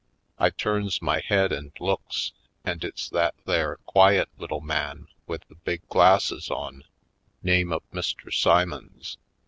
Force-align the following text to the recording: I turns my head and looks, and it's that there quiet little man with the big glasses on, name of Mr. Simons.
I 0.39 0.49
turns 0.49 0.99
my 0.99 1.19
head 1.19 1.51
and 1.51 1.71
looks, 1.79 2.31
and 2.65 2.83
it's 2.83 3.07
that 3.09 3.35
there 3.45 3.75
quiet 3.85 4.29
little 4.39 4.59
man 4.59 5.07
with 5.27 5.47
the 5.47 5.53
big 5.53 5.87
glasses 5.89 6.49
on, 6.49 6.85
name 7.43 7.71
of 7.71 7.83
Mr. 7.93 8.33
Simons. 8.33 9.17